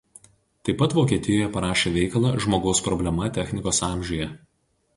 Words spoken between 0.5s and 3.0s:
Taip pat Vokietijoje parašė veikalą „Žmogaus